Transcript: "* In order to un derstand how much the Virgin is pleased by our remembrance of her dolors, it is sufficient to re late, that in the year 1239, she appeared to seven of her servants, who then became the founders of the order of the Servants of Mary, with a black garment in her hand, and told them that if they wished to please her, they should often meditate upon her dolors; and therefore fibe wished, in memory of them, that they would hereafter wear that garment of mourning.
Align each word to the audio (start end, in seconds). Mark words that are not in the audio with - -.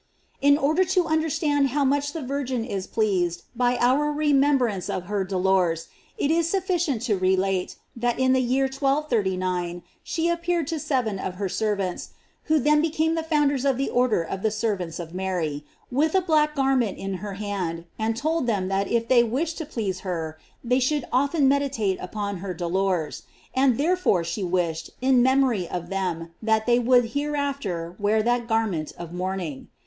"* 0.25 0.41
In 0.41 0.57
order 0.57 0.83
to 0.83 1.05
un 1.05 1.21
derstand 1.21 1.67
how 1.67 1.85
much 1.85 2.11
the 2.11 2.23
Virgin 2.23 2.65
is 2.65 2.87
pleased 2.87 3.43
by 3.55 3.77
our 3.77 4.11
remembrance 4.11 4.89
of 4.89 5.03
her 5.05 5.23
dolors, 5.23 5.89
it 6.17 6.31
is 6.31 6.49
sufficient 6.49 7.03
to 7.03 7.15
re 7.19 7.37
late, 7.37 7.75
that 7.95 8.17
in 8.17 8.33
the 8.33 8.41
year 8.41 8.63
1239, 8.63 9.83
she 10.01 10.27
appeared 10.27 10.65
to 10.65 10.79
seven 10.79 11.19
of 11.19 11.35
her 11.35 11.47
servants, 11.47 12.13
who 12.45 12.57
then 12.57 12.81
became 12.81 13.13
the 13.13 13.21
founders 13.21 13.63
of 13.63 13.77
the 13.77 13.89
order 13.89 14.23
of 14.23 14.41
the 14.41 14.49
Servants 14.49 14.97
of 14.97 15.13
Mary, 15.13 15.63
with 15.91 16.15
a 16.15 16.21
black 16.21 16.55
garment 16.55 16.97
in 16.97 17.17
her 17.21 17.33
hand, 17.35 17.85
and 17.99 18.17
told 18.17 18.47
them 18.47 18.69
that 18.69 18.87
if 18.87 19.07
they 19.07 19.23
wished 19.23 19.59
to 19.59 19.67
please 19.67 19.99
her, 19.99 20.35
they 20.63 20.79
should 20.79 21.05
often 21.13 21.47
meditate 21.47 21.99
upon 22.01 22.37
her 22.37 22.55
dolors; 22.55 23.21
and 23.53 23.77
therefore 23.77 24.23
fibe 24.23 24.49
wished, 24.49 24.89
in 24.99 25.21
memory 25.21 25.67
of 25.69 25.89
them, 25.91 26.31
that 26.41 26.65
they 26.65 26.79
would 26.79 27.09
hereafter 27.11 27.95
wear 27.99 28.23
that 28.23 28.47
garment 28.47 28.91
of 28.97 29.13
mourning. 29.13 29.67